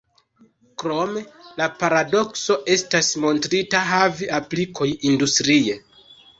[0.83, 1.21] Krome,
[1.61, 5.81] la paradokso estas montrita havi aplikoj industrie.